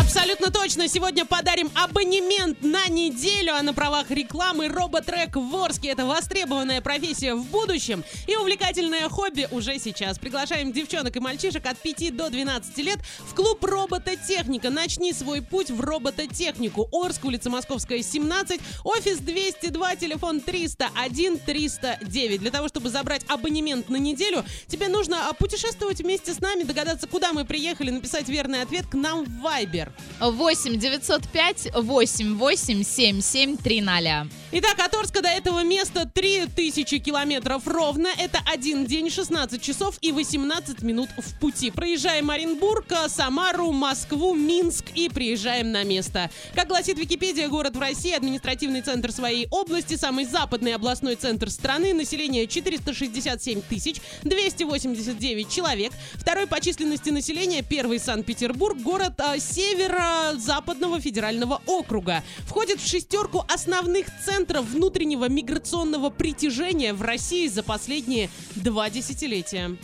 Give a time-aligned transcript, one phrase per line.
[0.00, 0.88] Абсолютно точно.
[0.88, 5.88] Сегодня подарим абонемент на неделю, а на правах рекламы роботрек в Орске.
[5.88, 10.18] Это востребованная профессия в будущем и увлекательное хобби уже сейчас.
[10.18, 14.70] Приглашаем девчонок и мальчишек от 5 до 12 лет в клуб робототехника.
[14.70, 16.88] Начни свой путь в робототехнику.
[16.90, 22.40] Орск, улица Московская, 17, офис 202, телефон 301 309.
[22.40, 27.06] Для того, чтобы забрать абонемент на неделю, тебе нужно а, путешествовать вместе с нами, догадаться,
[27.06, 29.83] куда мы приехали, написать верный ответ к нам в Viber.
[30.20, 34.30] 8 905 88 77 30.
[34.52, 38.08] Итак, от Орска до этого места 3000 километров ровно.
[38.18, 41.70] Это один день, 16 часов и 18 минут в пути.
[41.70, 46.30] Проезжаем Оренбург, Самару, Москву, Минск и приезжаем на место.
[46.54, 51.92] Как гласит Википедия, город в России, административный центр своей области, самый западный областной центр страны,
[51.92, 55.92] население 467 тысяч 289 человек.
[56.14, 62.22] Второй по численности населения, первый Санкт-Петербург, город а, северо-западного федерального округа.
[62.40, 69.76] Входит в шестерку основных центров внутреннего миграционного притяжения в России за последние два десятилетия.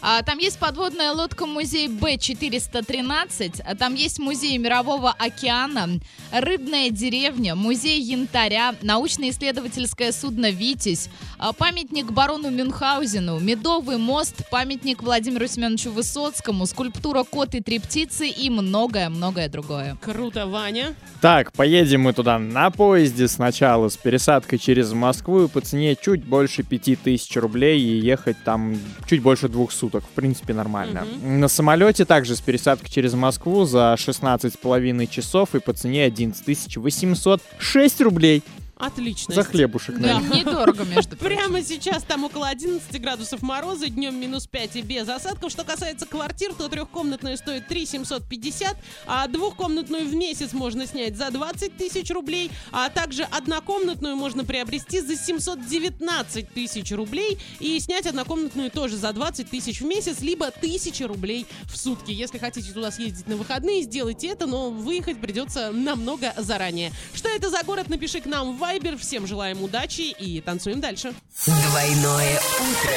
[0.00, 5.98] А, там есть подводная лодка музей Б-413, а там есть музей Мирового океана,
[6.32, 15.48] рыбная деревня, музей янтаря, научно-исследовательское судно «Витязь», а, памятник барону Мюнхгаузену, Медовый мост, памятник Владимиру
[15.48, 19.96] Семеновичу Высоцкому, скульптура «Кот и три птицы» и многое-многое другое.
[20.00, 20.94] Круто, Ваня.
[21.20, 26.24] Так, поедем мы туда на поезде сначала с пересадкой через Москву и по цене чуть
[26.24, 29.87] больше 5000 рублей и ехать там чуть больше двух суток.
[29.90, 31.06] В принципе, нормально.
[31.22, 38.00] На самолете также с пересадкой через Москву за 16,5 часов и по цене 11 806
[38.00, 38.42] рублей.
[38.78, 39.34] Отлично.
[39.34, 40.20] За хлебушек, Да.
[40.20, 40.38] наверное.
[40.38, 41.36] Недорого, между прочим.
[41.36, 45.50] Прямо сейчас там около 11 градусов мороза, днем минус 5 и без осадков.
[45.50, 48.76] Что касается квартир, то трехкомнатная стоит 3 750,
[49.06, 55.00] а двухкомнатную в месяц можно снять за 20 тысяч рублей, а также однокомнатную можно приобрести
[55.00, 61.06] за 719 тысяч рублей и снять однокомнатную тоже за 20 тысяч в месяц, либо 1000
[61.08, 62.12] рублей в сутки.
[62.12, 66.92] Если хотите туда съездить на выходные, сделайте это, но выехать придется намного заранее.
[67.14, 68.98] Что это за город, напиши к нам в Viber.
[68.98, 71.14] Всем желаем удачи и танцуем дальше.
[71.46, 72.92] Двойное утро.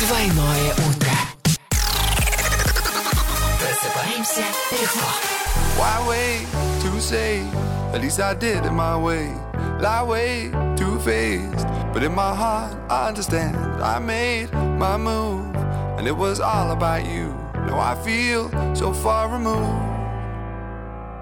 [0.00, 1.12] Двойное утро.
[3.58, 5.06] Просыпаемся легко.
[5.78, 6.46] Why wait
[6.82, 7.42] to say?
[7.94, 9.32] At least I did it my way.
[9.80, 13.56] Lie way too faced, but in my heart I understand.
[13.80, 15.54] I made my move,
[15.98, 17.34] and it was all about you.
[17.54, 19.89] Now I feel so far removed.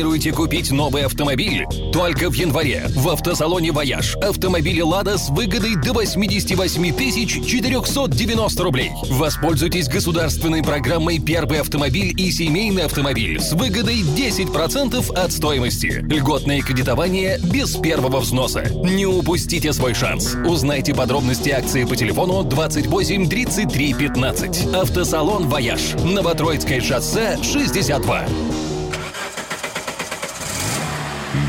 [0.00, 1.66] Планируете купить новый автомобиль?
[1.92, 8.92] Только в январе в автосалоне «Вояж» автомобили «Лада» с выгодой до 88 тысяч 490 рублей.
[9.10, 16.02] Воспользуйтесь государственной программой «Первый автомобиль» и «Семейный автомобиль» с выгодой 10% от стоимости.
[16.08, 18.70] Льготное кредитование без первого взноса.
[18.70, 20.34] Не упустите свой шанс.
[20.46, 24.74] Узнайте подробности акции по телефону 28 33 15.
[24.74, 25.92] Автосалон «Вояж».
[26.02, 28.24] Новотроицкое шоссе 62.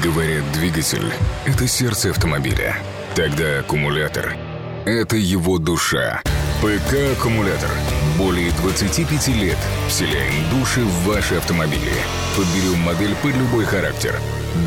[0.03, 1.13] Говорят, двигатель—
[1.45, 2.75] это сердце автомобиля.
[3.13, 4.35] Тогда аккумулятор—
[4.85, 6.23] это его душа.
[6.59, 7.69] ПК-аккумулятор.
[8.17, 9.57] Более 25 лет
[9.87, 11.93] вселяем души в ваши автомобили.
[12.35, 14.19] Подберем модель под любой характер.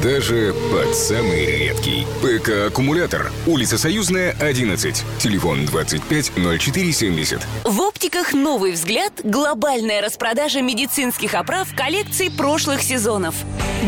[0.02, 2.06] Даже под самый редкий.
[2.22, 3.30] ПК-аккумулятор.
[3.46, 5.04] Улица Союзная, 11.
[5.18, 7.40] Телефон 25 0470.
[7.64, 13.34] В оптиках «Новый взгляд» глобальная распродажа медицинских оправ коллекций прошлых сезонов.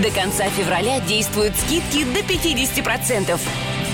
[0.02, 3.38] До конца февраля действуют скидки до 50%.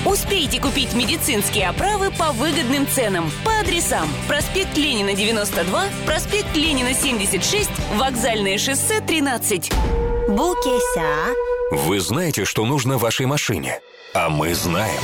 [0.05, 7.71] Успейте купить медицинские оправы по выгодным ценам по адресам проспект Ленина 92, проспект Ленина 76,
[7.95, 9.71] вокзальное шоссе 13.
[10.29, 11.52] Букеся.
[11.75, 13.81] Вы знаете, что нужно вашей машине?
[14.13, 15.01] А мы знаем.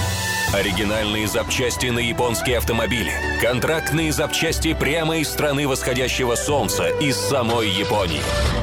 [0.52, 3.10] Оригинальные запчасти на японские автомобили.
[3.40, 8.20] Контрактные запчасти прямо из страны восходящего солнца, из самой Японии.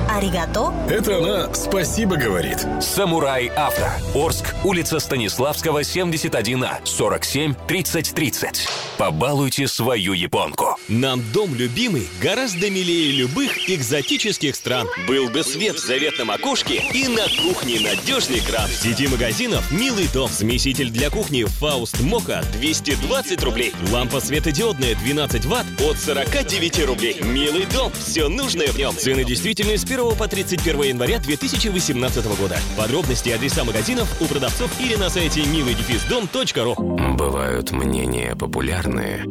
[0.07, 0.72] Аригато.
[0.88, 2.63] Это она спасибо говорит.
[2.80, 3.88] Самурай Авто.
[4.13, 8.68] Орск, улица Станиславского, 71А, 47 30 30.
[9.00, 10.75] Побалуйте свою японку.
[10.88, 14.88] Нам дом любимый гораздо милее любых экзотических стран.
[15.08, 18.70] Был бы свет в заветном окошке и на кухне надежный кран.
[18.70, 20.30] В сети магазинов «Милый дом».
[20.30, 23.74] Смеситель для кухни «Фауст Мока» 220 рублей.
[23.92, 27.20] Лампа светодиодная 12 ватт от 49 рублей.
[27.22, 27.92] «Милый дом».
[27.94, 28.96] Все нужное в нем.
[28.96, 32.60] Цены действительны с 1 по 31 января 2018 года.
[32.78, 36.76] Подробности и адреса магазинов у продавцов или на сайте милый-дом.ру.
[37.16, 39.24] Бывают мнения популярные,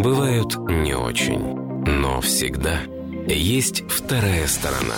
[0.00, 1.54] бывают не очень.
[1.84, 2.78] Но всегда
[3.26, 4.94] есть вторая сторона.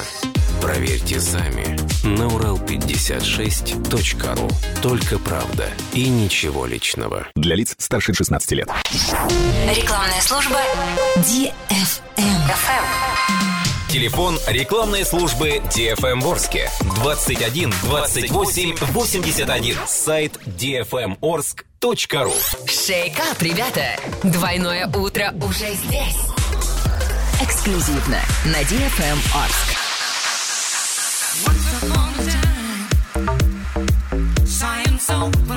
[0.61, 4.49] Проверьте сами на урал56.ру.
[4.81, 7.27] Только правда и ничего личного.
[7.35, 8.69] Для лиц старше 16 лет.
[9.75, 10.61] Рекламная служба
[11.17, 13.14] DFM.
[13.95, 19.77] Телефон рекламной службы DFM Орске 21 28 81.
[19.87, 22.33] Сайт dfmorsk.ru
[22.67, 23.97] Шейкап, ребята!
[24.25, 26.17] Двойное утро уже здесь.
[27.41, 29.75] Эксклюзивно на DFM Орск.
[34.45, 35.09] Science
[35.47, 35.54] the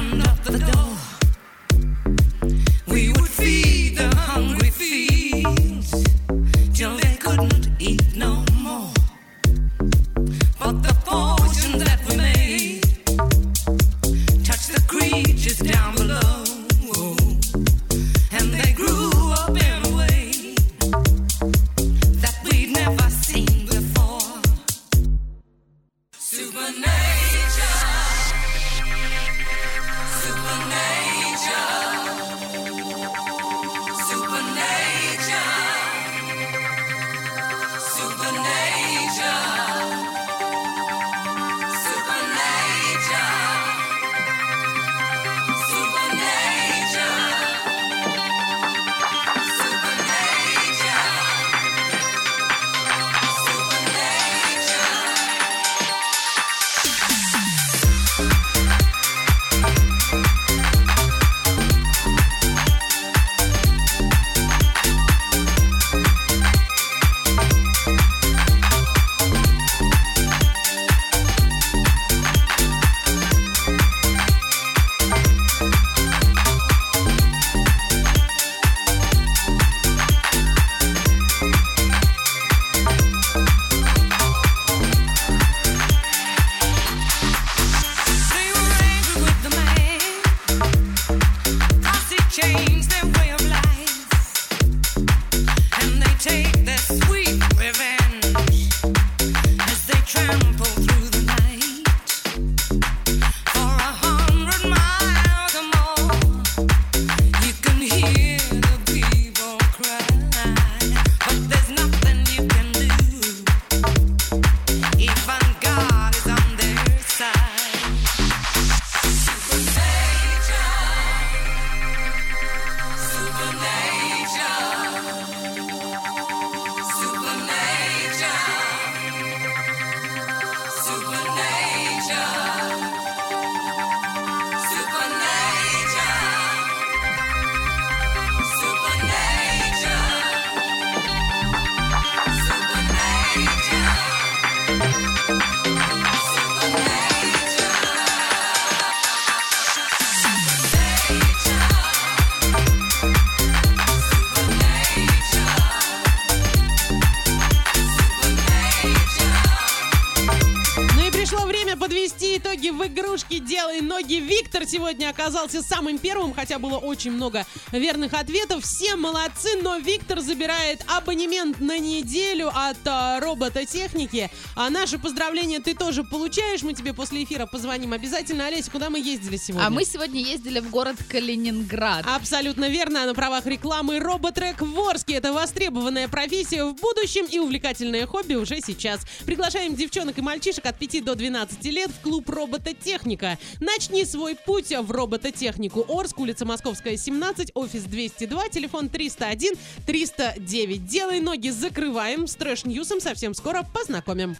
[161.75, 164.15] подвести итоги в игрушке «Делай ноги».
[164.15, 168.63] Виктор сегодня оказался самым первым, хотя было очень много верных ответов.
[168.63, 174.29] Все молодцы, но Виктор забирает абонемент на неделю от а, робототехники.
[174.55, 176.61] А наши поздравления ты тоже получаешь.
[176.61, 178.45] Мы тебе после эфира позвоним обязательно.
[178.45, 179.65] Олеся, куда мы ездили сегодня?
[179.65, 182.05] А мы сегодня ездили в город Калининград.
[182.07, 183.05] Абсолютно верно.
[183.05, 185.15] На правах рекламы роботрек в Орске.
[185.15, 189.01] Это востребованная профессия в будущем и увлекательное хобби уже сейчас.
[189.25, 193.37] Приглашаем девчонок и мальчишек от 5 до 12 лет в клуб робототехника.
[193.59, 195.85] Начни свой путь в робототехнику.
[195.87, 199.53] Орск, улица Московская, 17, офис 202, телефон 301
[199.85, 200.85] 309.
[200.85, 202.27] Делай ноги, закрываем.
[202.27, 204.37] С трэш-ньюсом совсем скоро познакомим.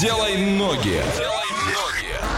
[0.00, 1.02] Делай ноги.
[1.16, 2.37] Делай ноги.